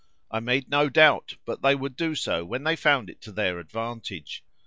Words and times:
I 0.31 0.39
made 0.39 0.67
no 0.67 0.89
doubt 0.89 1.35
but 1.45 1.61
they 1.61 1.75
would 1.75 1.95
do 1.95 2.15
so 2.15 2.43
when 2.43 2.63
they 2.63 2.75
found 2.75 3.07
it 3.07 3.21
to 3.21 3.31
their 3.31 3.59
advantage. 3.59 4.43